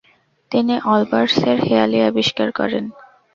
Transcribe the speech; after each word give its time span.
তিনি 0.51 0.75
অলবার্সের 0.85 1.57
হেঁয়ালি 1.65 1.99
আবিষ্কার 2.09 2.49
করেন। 2.59 2.85